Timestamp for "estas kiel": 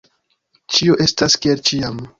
1.07-1.67